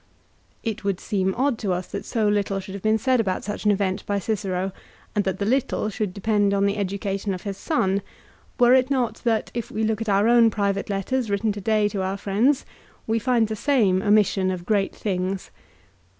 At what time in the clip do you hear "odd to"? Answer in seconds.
1.35-1.73